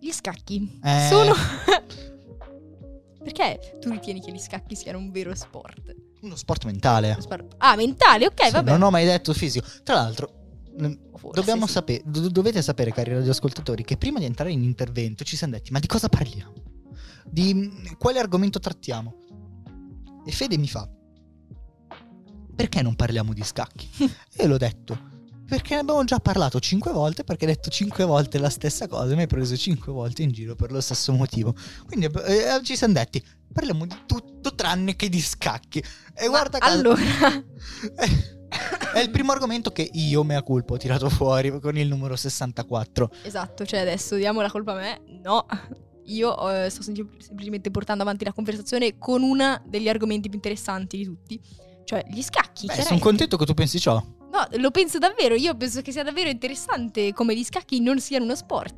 [0.00, 1.06] Gli scacchi Eh.
[1.08, 1.32] sono.
[3.22, 5.94] Perché tu ritieni che gli scacchi siano un vero sport?
[6.22, 7.16] Uno sport mentale.
[7.58, 8.70] Ah, mentale, ok, Sì, vabbè.
[8.70, 9.66] non ho mai detto fisico.
[9.84, 10.32] Tra l'altro,
[11.14, 11.72] Forse dobbiamo sì.
[11.72, 15.70] sapere, do- dovete sapere, cari radioascoltatori, che prima di entrare in intervento ci siamo detti:
[15.70, 16.52] ma di cosa parliamo?
[17.24, 19.14] Di mm, quale argomento trattiamo?
[20.26, 20.88] E Fede mi fa:
[22.54, 23.88] perché non parliamo di scacchi?
[24.36, 25.10] e l'ho detto.
[25.46, 29.14] Perché ne abbiamo già parlato cinque volte, perché hai detto cinque volte la stessa cosa,
[29.14, 31.54] mi hai preso cinque volte in giro per lo stesso motivo.
[31.86, 35.78] Quindi eh, ci siamo detti, parliamo di tutto tranne che di scacchi.
[36.14, 37.00] E Ma guarda caso- allora,
[38.94, 43.10] è il primo argomento che io, mea culpa, ho tirato fuori con il numero 64.
[43.24, 45.00] esatto, cioè adesso diamo la colpa a me.
[45.22, 45.44] No,
[46.04, 50.96] io eh, sto sem- semplicemente portando avanti la conversazione con una degli argomenti più interessanti
[50.96, 51.40] di tutti.
[51.92, 52.64] Cioè, gli scacchi.
[52.64, 53.96] Beh, sono contento che tu pensi ciò.
[53.96, 55.34] No, lo penso davvero.
[55.34, 58.76] Io penso che sia davvero interessante come gli scacchi non siano uno sport.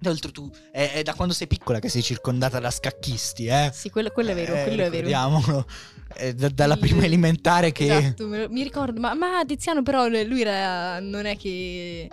[0.00, 3.72] Tra l'altro tu è, è da quando sei piccola che sei circondata da scacchisti, eh?
[3.74, 5.06] Sì, quello, quello è vero, Eh, quello è vero.
[5.08, 5.66] ricordiamolo.
[6.14, 7.96] È da- dalla prima elementare che...
[7.96, 9.00] Esatto, mi ricordo.
[9.00, 12.08] Ma, ma Tiziano, però, lui era, non è che.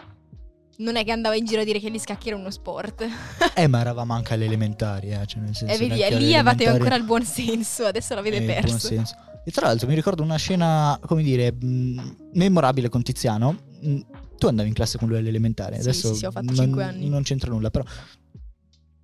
[0.77, 3.05] Non è che andava in giro a dire che gli scacchi era uno sport.
[3.53, 5.25] Eh, ma eravamo anche alle elementari, eh?
[5.27, 7.85] Cioè, nel senso, E vedi, lì elementari- ancora il buon senso.
[7.85, 8.87] Adesso l'avete Eh, il buon perso.
[8.87, 9.15] senso.
[9.45, 13.57] E tra l'altro mi ricordo una scena, come dire, mh, memorabile con Tiziano.
[13.81, 13.99] Mh,
[14.37, 16.83] Tu andavi in classe con lui all'elementare, Sì, adesso sì, sì, ho fatto non, cinque
[16.83, 17.09] anni.
[17.09, 17.83] non c'entra nulla, però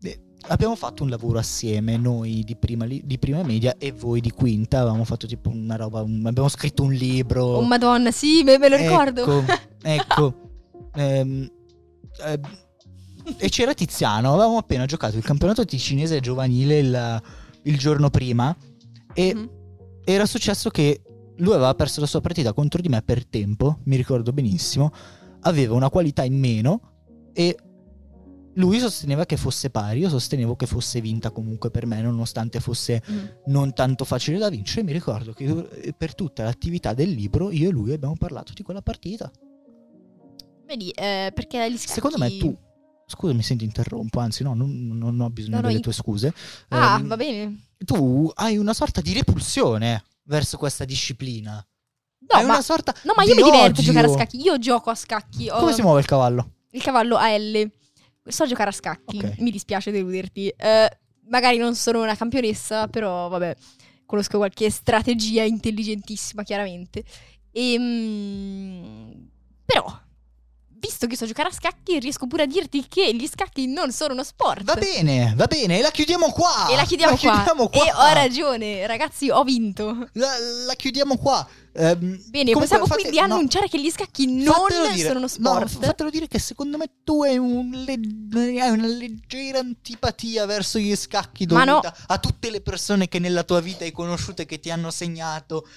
[0.01, 4.21] eh, abbiamo fatto un lavoro assieme, noi di prima, li- di prima media e voi
[4.21, 7.43] di quinta, avevamo fatto tipo una roba, un- abbiamo scritto un libro.
[7.43, 9.21] Oh, madonna, sì, me, me lo ricordo.
[9.23, 9.43] Ecco,
[9.81, 10.41] ecco.
[10.95, 11.51] Ehm,
[12.25, 12.39] eh,
[13.37, 17.21] e c'era Tiziano, avevamo appena giocato il campionato ticinese giovanile il,
[17.63, 18.55] il giorno prima
[19.13, 19.49] e Mhm.
[20.05, 21.01] Era successo che
[21.37, 24.91] lui aveva perso la sua partita contro di me per tempo, mi ricordo benissimo,
[25.41, 27.57] aveva una qualità in meno e
[28.57, 33.01] lui sosteneva che fosse pari, io sostenevo che fosse vinta comunque per me, nonostante fosse
[33.11, 33.17] Mm.
[33.47, 34.83] non tanto facile da vincere.
[34.83, 35.43] Mi ricordo che
[35.81, 39.29] eh, per tutta l'attività del libro io e lui abbiamo parlato di quella partita.
[40.65, 41.93] Vedi, eh, perché gli scacchi...
[41.93, 42.57] Secondo me tu,
[43.07, 46.33] scusami se ti interrompo, anzi no, non, non ho bisogno No, no, delle tue scuse.
[46.69, 47.59] Ah, Ehm, va bene.
[47.77, 51.65] Tu hai una sorta di repulsione verso questa disciplina.
[52.27, 53.83] No, ma, una sorta no, ma io mi diverto a odio.
[53.83, 54.41] giocare a scacchi.
[54.41, 55.47] Io gioco a scacchi.
[55.47, 56.49] Come si muove il cavallo?
[56.75, 57.69] il cavallo a L.
[58.27, 59.17] So giocare a scacchi.
[59.17, 59.39] Ok.
[59.39, 60.49] Mi dispiace deluderti.
[60.49, 63.55] Eh, magari non sono una campionessa, però vabbè,
[64.05, 67.03] conosco qualche strategia intelligentissima, chiaramente.
[67.51, 69.29] Ehm,
[69.63, 69.85] però,
[70.85, 74.13] visto che so giocare a scacchi, riesco pure a dirti che gli scacchi non sono
[74.13, 74.63] uno sport.
[74.63, 76.67] Va bene, va bene, e la chiudiamo qua.
[76.69, 77.31] E la chiudiamo, qua.
[77.33, 77.85] chiudiamo qua.
[77.85, 80.09] E ho ragione, ragazzi, ho vinto.
[80.13, 80.29] La,
[80.65, 81.47] la chiudiamo qua.
[81.77, 84.55] Ehm, Bene, possiamo fate- quindi no, annunciare che gli scacchi non
[84.93, 85.07] dire.
[85.07, 85.67] sono uno No, sport.
[85.85, 90.95] fatelo dire che secondo me tu hai, un le- hai una leggera antipatia verso gli
[90.95, 94.71] scacchi dovuta a tutte le persone che nella tua vita hai conosciuto e che ti
[94.71, 95.67] hanno segnato,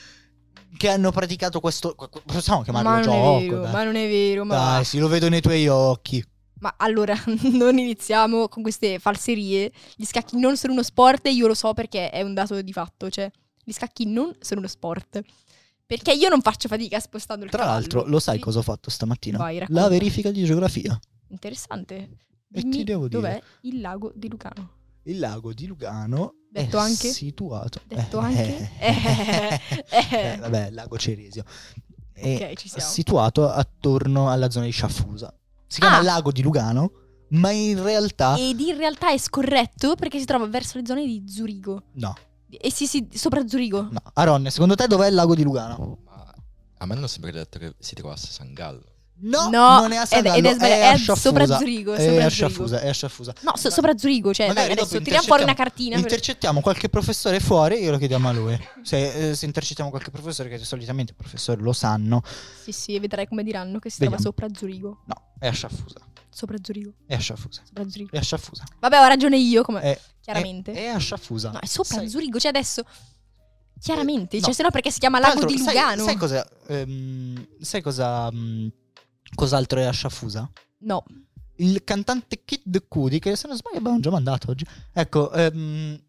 [0.76, 1.94] che hanno praticato questo.
[1.94, 3.38] qu- qu- Possiamo chiamarlo ma gioco?
[3.38, 6.24] vero, ma non è vero, ma Dai, sì, lo vedo nei tuoi occhi.
[6.60, 7.14] Ma allora,
[7.52, 9.70] non iniziamo con queste falserie.
[9.96, 12.72] Gli scacchi non sono uno sport e io lo so perché è un dato di
[12.72, 13.08] fatto.
[13.10, 13.30] Cioè,
[13.62, 15.20] gli scacchi non sono uno sport.
[15.86, 17.78] Perché io non faccio fatica spostando il Tra cavallo.
[17.80, 19.38] l'altro, lo sai cosa ho fatto stamattina?
[19.38, 19.64] Vai.
[19.68, 20.98] La verifica di geografia.
[21.28, 21.94] Interessante.
[21.94, 24.70] E Dimmi ti devo dire- dov'è il lago di Lucano?
[25.08, 27.08] Il lago di Lugano Detto è anche?
[27.08, 27.80] situato.
[27.86, 28.70] Detto Eh, anche?
[28.78, 30.32] eh, Eh.
[30.32, 31.44] eh, vabbè, il lago Ceresio.
[32.12, 32.88] È Ok, ci siamo.
[32.90, 35.32] situato attorno alla zona di Sciaffusa.
[35.66, 36.02] Si chiama Ah.
[36.02, 36.90] lago di Lugano,
[37.30, 41.24] ma in realtà Ed in realtà è scorretto perché si trova verso le zone di
[41.26, 41.84] Zurigo.
[41.94, 42.14] no,
[42.50, 43.88] E sì, sì, sopra Zurigo.
[43.90, 44.00] no.
[44.14, 45.98] Aronne, secondo te dov'è il lago di Lugano?
[46.04, 46.34] Ma
[46.78, 48.87] a me hanno sempre detto che si trovasse a San Gallo.
[49.20, 51.20] No, No, non è a ed- Sangallo, ed è sbaglia- è a a Sciaffusa.
[51.20, 52.28] sopra Zurigo, È sopra a Zurigo.
[52.30, 53.34] Sciaffusa, è a Sciaffusa.
[53.42, 55.94] No, so- sopra Zurigo, cioè, dai, adesso tiriamo fuori una intercettiamo- cartina.
[55.96, 58.68] per- Intercettiamo qualche professore fuori, glielo chiediamo a lui.
[58.82, 62.22] Se, eh, se intercettiamo qualche professore, che solitamente i professori lo sanno,
[62.62, 64.20] Sì, sì, vedrai come diranno che si Vediamo.
[64.22, 65.02] trova sopra Zurigo.
[65.06, 66.00] no, è a Sciaffusa.
[66.30, 66.92] Sopra Zurigo.
[67.04, 67.62] È a Sciaffusa.
[67.66, 68.10] Sopra Zurigo.
[68.12, 68.64] È a Sciaffusa.
[68.78, 69.80] Vabbè, ho ragione io, come...
[69.80, 70.70] È, chiaramente.
[70.72, 71.50] È, è a Sciaffusa.
[71.50, 72.82] No, è sopra Sai- Zurigo, cioè adesso...
[73.80, 74.54] Chiaramente, Eh, cioè no.
[74.54, 76.02] se no perché si chiama Lago di Lugano?
[76.04, 76.48] Sai, cosa?
[76.66, 78.28] ehm, sai cosa?
[78.32, 78.66] mm,
[79.34, 80.50] cos'altro è a Sciaffusa?
[80.80, 81.04] No.
[81.56, 84.64] Il cantante Kid Cudi, che se non sbaglio abbiamo già mandato oggi.
[84.92, 86.00] Ecco, ehm,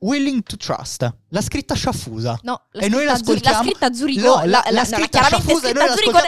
[0.00, 1.12] Willing to Trust.
[1.28, 2.38] L'ha scritta a Sciaffusa.
[2.42, 4.20] No, la E noi scritta a Zuri- l'ascoltiamo- La scritta Zurigo.
[4.20, 6.18] No, la, la- la- la no, scritta a chiaramente Sciaffusa e scritta noi Zurigo.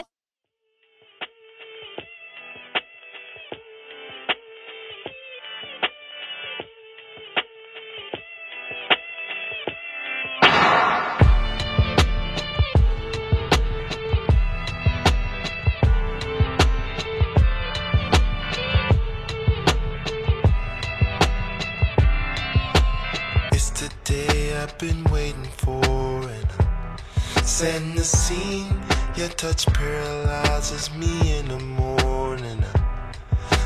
[27.61, 28.73] Setting the scene.
[29.16, 32.64] Your touch paralyzes me in the morning.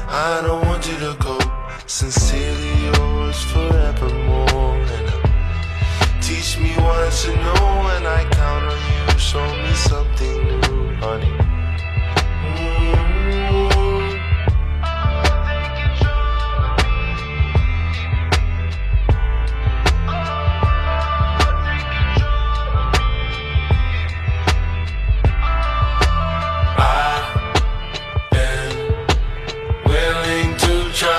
[0.08, 1.38] I don't want you to go.
[1.86, 4.82] Sincerely yours forevermore.
[4.98, 9.18] And teach me what to know when I count on you.
[9.20, 11.43] Show me something new, honey.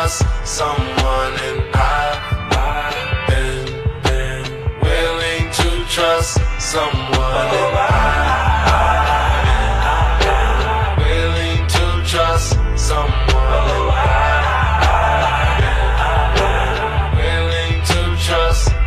[0.06, 2.20] To someone, and I've,
[2.54, 3.66] I've been,
[4.04, 4.46] been
[4.82, 7.76] willing to trust someone, and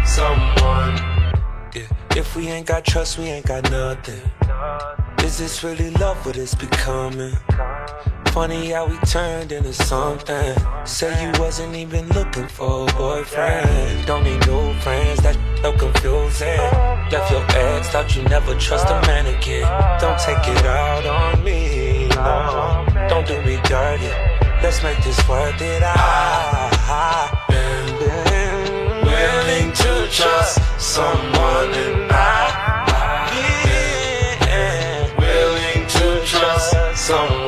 [0.06, 0.96] someone.
[2.16, 4.22] If we ain't got trust, we ain't got nothing.
[5.24, 6.24] Is this really love?
[6.24, 7.36] What it's becoming?
[8.38, 10.54] Funny how we turned into something.
[10.86, 14.06] Say you wasn't even looking for a boyfriend.
[14.06, 16.60] Don't need new friends, that's so confusing.
[17.10, 19.66] Left your ex, thought you never trust a man again.
[20.00, 22.86] Don't take it out on me, no.
[23.08, 24.06] Don't do me dirty.
[24.62, 25.82] Let's make this worth it.
[25.84, 27.42] Ah, ah.
[27.42, 27.88] I've been
[29.04, 32.08] willing to trust someone, and
[36.24, 37.47] trust someone.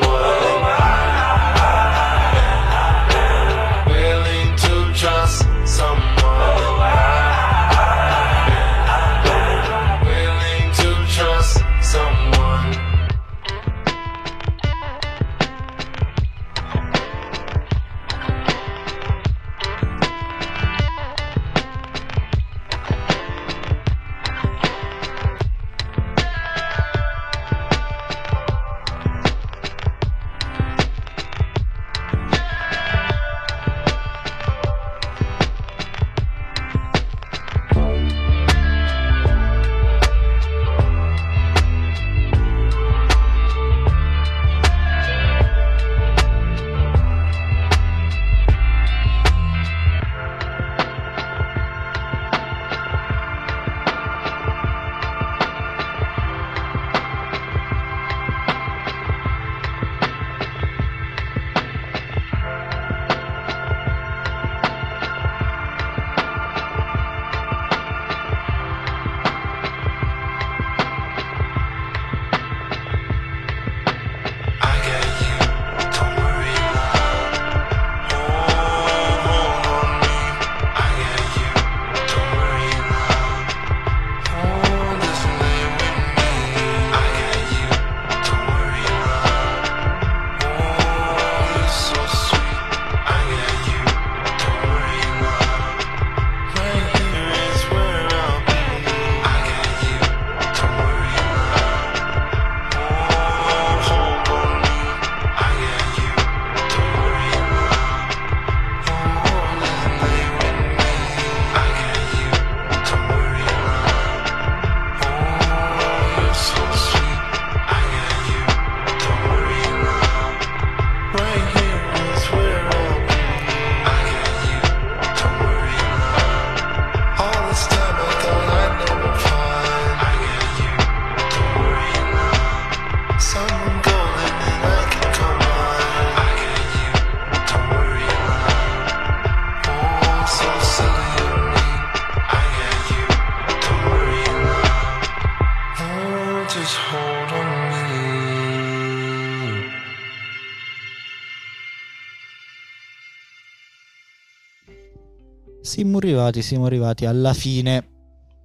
[156.21, 157.87] Arrivati, siamo arrivati alla fine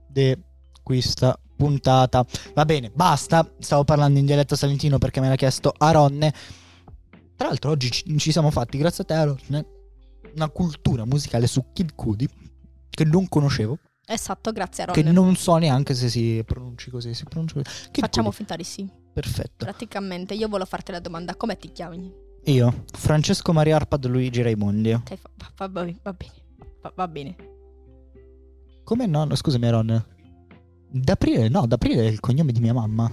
[0.09, 0.37] di
[0.83, 2.25] questa puntata.
[2.55, 3.49] Va bene, basta.
[3.59, 6.33] Stavo parlando in dialetto salentino perché me l'ha chiesto Aronne.
[7.37, 9.67] Tra l'altro oggi ci, ci siamo fatti, grazie a te Aronne,
[10.35, 12.29] una cultura musicale su Kid Cudi
[12.89, 15.13] che non conoscevo, Esatto, grazie a che Ron.
[15.13, 17.13] non so neanche se si pronunci così.
[17.13, 17.91] Si pronuncia così.
[17.91, 18.37] Kid Facciamo Cudi.
[18.37, 18.89] finta di sì.
[19.13, 19.65] Perfetto.
[19.65, 22.13] Praticamente io volevo farti la domanda, come ti chiami?
[22.45, 24.93] Io, Francesco Maria Arpad Luigi Raimondi.
[24.93, 26.33] Ok, fa- va, va- va bene,
[26.83, 27.37] va, va bene.
[28.87, 29.25] Come no?
[29.25, 30.05] no, Scusami, Ron.
[30.89, 33.11] D'aprile, no, d'aprile è il cognome di mia mamma.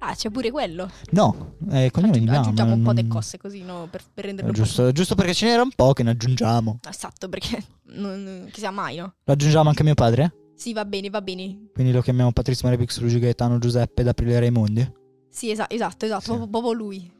[0.00, 0.88] Ah, c'è pure quello.
[1.12, 2.42] No, è il cognome di mia mamma.
[2.42, 3.88] Aggiungiamo un po' di non- cose così, no?
[3.90, 6.78] Per, per renderlo giusto, giusto perché ce n'era un po' che ne aggiungiamo.
[6.78, 7.64] più- Esatto, perché
[7.96, 9.14] non, sia mai, no?
[9.24, 10.34] Lo aggiungiamo anche a mio padre?
[10.54, 11.68] Sì, va bene, va bene.
[11.72, 14.92] Quindi lo chiamiamo Patrizio Maria Pix Luigi Gaetano Giuseppe d'aprile Raimondi?
[15.30, 16.48] Sì, esa- esatto, esatto, Sì.
[16.50, 17.10] proprio lui.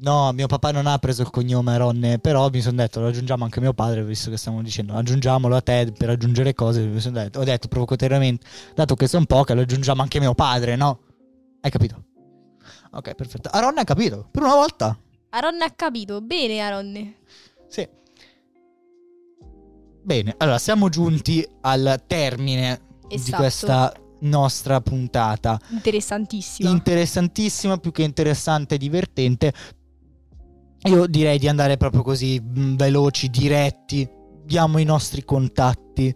[0.00, 3.42] No, mio papà non ha preso il cognome Ronne, però mi sono detto lo aggiungiamo
[3.42, 6.82] anche mio padre, visto che stiamo dicendo aggiungiamolo a te per aggiungere cose.
[6.82, 10.76] Mi son detto, ho detto provocatoriamente, dato che sono poche, lo aggiungiamo anche mio padre,
[10.76, 11.00] no?
[11.60, 12.04] Hai capito?
[12.92, 13.48] Ok, perfetto.
[13.48, 14.96] Aaron ha capito, per una volta.
[15.30, 17.14] Aaron ha capito, bene Aaron.
[17.68, 17.88] Sì.
[20.04, 23.36] Bene, allora siamo giunti al termine di Esatto.
[23.36, 25.60] questa nostra puntata.
[25.70, 26.70] Interessantissimo.
[26.70, 29.52] Interessantissima, più che interessante e divertente.
[30.84, 34.08] Io direi di andare proprio così mh, veloci, diretti.
[34.44, 36.14] Diamo i nostri contatti.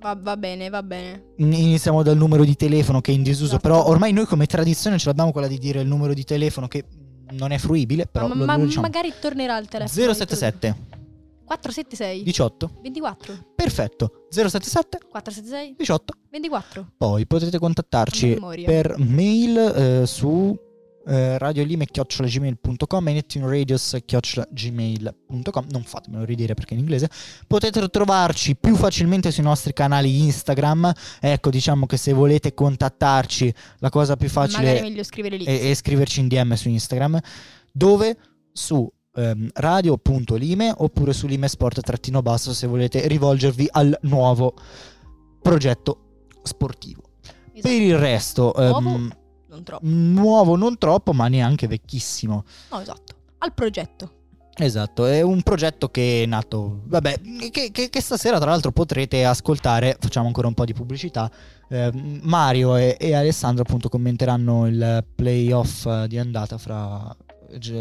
[0.00, 1.24] va, va bene, va bene.
[1.38, 3.56] In- Iniziamo dal numero di telefono che è in disuso.
[3.56, 3.62] Esatto.
[3.62, 6.84] Però ormai noi come tradizione ce l'abbiamo quella di dire il numero di telefono che
[7.32, 8.06] non è fruibile.
[8.06, 8.82] Però ma lo, ma- lo diciamo.
[8.86, 10.12] magari tornerà il telefono.
[10.12, 10.90] 077
[11.44, 20.56] 476 18 24 Perfetto 077 476 18 24 Poi potete contattarci per mail eh, su
[21.06, 27.08] eh, radiolime.gmail.com e nettunradios.gmail.com non fatemelo ridire perché è in inglese.
[27.46, 30.92] Potete trovarci più facilmente sui nostri canali Instagram.
[31.20, 36.54] Ecco diciamo che se volete contattarci la cosa più facile è, è scriverci in DM
[36.54, 37.20] su Instagram
[37.72, 38.16] dove?
[38.52, 44.54] Su ehm, radio.lime oppure su lime sport-basso se volete rivolgervi al nuovo
[45.40, 47.02] progetto sportivo.
[47.54, 47.68] Esatto.
[47.68, 49.20] per il resto, ehm?
[49.52, 49.84] Non troppo.
[49.86, 52.44] nuovo non troppo, ma neanche vecchissimo.
[52.70, 53.14] No, esatto.
[53.38, 54.10] Al progetto.
[54.54, 59.24] Esatto, è un progetto che è nato, vabbè, che, che- che stasera tra l'altro potrete
[59.24, 61.30] ascoltare, facciamo ancora un po' di pubblicità,
[61.70, 67.16] ehm, Mario e, e Alessandro appunto commenteranno il playoff eh, di andata fra,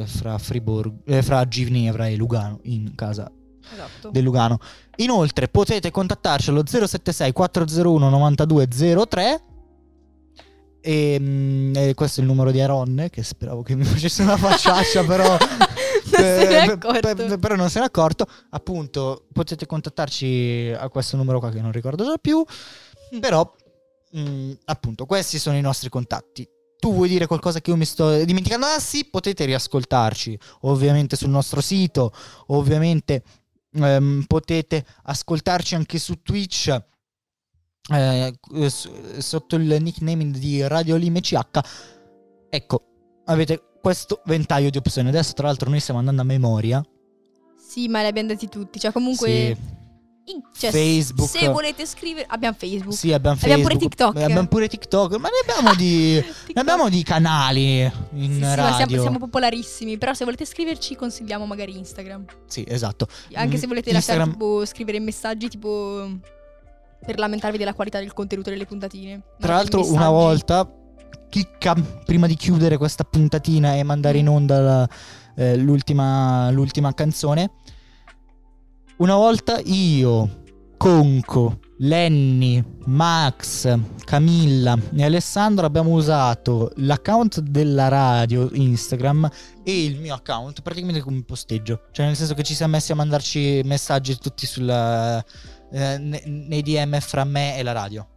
[0.05, 3.29] fra, Friburgo, eh, fra Ginevra e Lugano in casa
[3.73, 4.09] Esatto.
[4.09, 4.57] del Lugano.
[4.97, 9.41] Inoltre potete contattarci allo 076 401 9203
[10.81, 14.37] e, mm, e questo è il numero di Aaron che speravo che mi facesse una
[14.37, 15.37] facciaccia però
[16.03, 17.15] se n'è eh, accorto.
[17.15, 18.27] per- però non se n'è accorto.
[18.49, 22.43] Appunto potete contattarci a questo numero qua che non ricordo già più.
[23.19, 23.55] Però
[24.17, 26.47] mm, appunto questi sono i nostri contatti.
[26.79, 28.65] Tu vuoi dire qualcosa che io mi sto dimenticando?
[28.65, 32.11] Ah sì, potete riascoltarci ovviamente sul nostro sito,
[32.47, 33.21] ovviamente
[33.73, 36.75] ehm, potete ascoltarci anche su Twitch
[37.91, 38.69] eh,
[39.19, 41.59] sotto il nickname di Radio Lime CH.
[42.49, 42.83] Ecco,
[43.25, 45.09] avete questo ventaglio di opzioni.
[45.09, 46.83] Adesso tra l'altro noi stiamo andando a memoria.
[47.57, 48.79] Sì, ma li abbiamo detti tutti.
[48.79, 49.57] Cioè, comunque.
[50.25, 50.41] Sì.
[50.59, 51.29] cioè, Facebook.
[51.29, 52.25] Se volete scrivere.
[52.29, 52.93] Abbiamo Facebook.
[52.97, 53.77] Sì, abbiamo Abbiamo Facebook.
[53.77, 54.15] pure TikTok.
[54.21, 55.15] Abbiamo pure TikTok.
[55.15, 56.15] Ma ne abbiamo di,
[56.53, 57.79] ne abbiamo di canali
[58.13, 58.75] in Sì, sì, radio.
[58.87, 59.97] siamo, siamo popolarissimi.
[59.97, 62.25] Però se volete scriverci, consigliamo magari Instagram.
[62.45, 63.07] Sì, esatto.
[63.33, 66.09] Anche Mm, se volete Instagram- lasciare tipo scrivere messaggi tipo
[67.03, 69.21] per lamentarvi della qualità del contenuto delle puntatine.
[69.39, 70.69] Tra l'altro, una volta,
[71.29, 71.75] chicca,
[72.05, 74.89] prima di chiudere questa puntatina e mandare in onda la-
[75.35, 77.51] eh, l'ultima, l'ultima canzone,
[78.97, 80.39] una volta io,
[80.77, 89.29] Conco, Lenny, Max, Camilla e Alessandro abbiamo usato l'account della radio Instagram
[89.63, 91.83] e il mio account praticamente come posteggio.
[91.91, 95.23] Cioè, nel senso che ci siamo messi a mandarci messaggi tutti sulla,
[95.71, 98.07] eh, ne- nei DM fra me e la radio.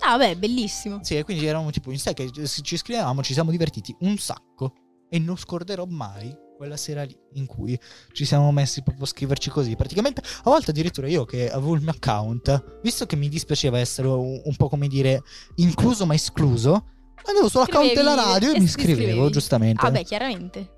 [0.00, 0.98] Ah, beh, bellissimo.
[1.02, 4.72] Sì, e quindi eravamo tipo in sé che ci scrivevamo, ci siamo divertiti un sacco
[5.08, 7.78] e non scorderò mai quella sera lì in cui
[8.12, 9.74] ci siamo messi proprio a scriverci così.
[9.76, 14.08] Praticamente a volte addirittura io che avevo il mio account, visto che mi dispiaceva essere
[14.08, 15.22] un, un po' come dire
[15.56, 16.86] incluso ma escluso,
[17.24, 19.30] andevo sull'account della radio e e mi scrivevo, scrivevi.
[19.30, 19.86] giustamente.
[19.86, 20.70] Ah, beh, chiaramente.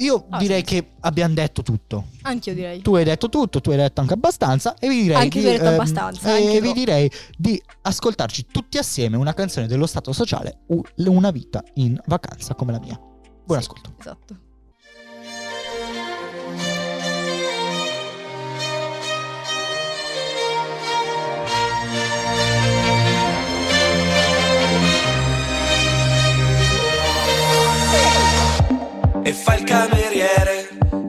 [0.00, 0.64] Io Ah, direi sì.
[0.64, 2.06] che abbiamo detto tutto.
[2.22, 2.80] Anch'io direi.
[2.82, 5.64] Tu hai detto tutto, tu hai detto anche abbastanza e vi direi Anche di, detto
[5.64, 6.72] ehm, abbastanza, e vi no.
[6.74, 10.60] direi di ascoltarci tutti assieme una canzone dello Stato sociale,
[10.96, 12.98] Una vita in vacanza come la mia.
[12.98, 13.94] Buon Sì, ascolto.
[13.98, 14.36] Esatto.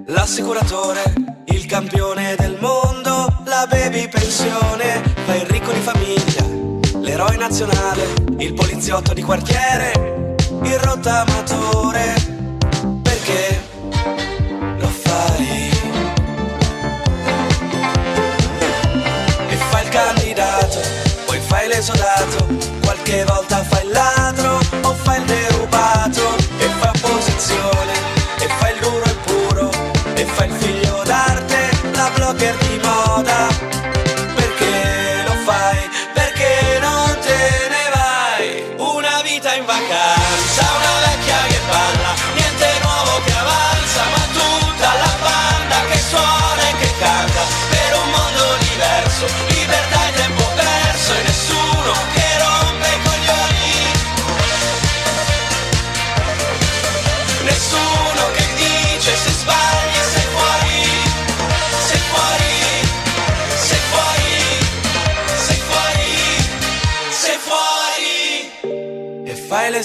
[0.05, 1.01] L'assicuratore,
[1.45, 8.53] il campione del mondo, la baby pensione, fa il ricco di famiglia, l'eroe nazionale, il
[8.53, 12.13] poliziotto di quartiere, il rottamatore,
[13.01, 13.61] perché
[14.77, 15.69] lo fai?
[19.49, 20.79] E fai il candidato,
[21.25, 22.47] poi fai l'esodato,
[22.81, 23.60] qualche volta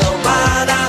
[0.00, 0.87] la risorsa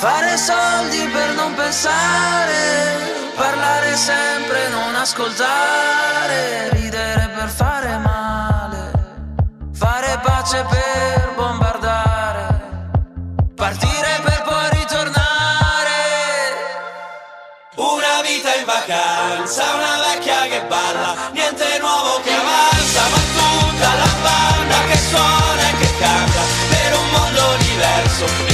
[0.00, 8.92] Fare soldi per non pensare, parlare sempre e non ascoltare, ridere per fare male,
[9.74, 12.60] fare pace per bombardare,
[13.54, 16.00] partire per poi ritornare.
[17.76, 24.12] Una vita in vacanza, una vecchia che balla, niente nuovo che avanza, ma tutta la
[24.22, 26.40] banda che suona e che canta
[26.70, 28.49] per un mondo diverso.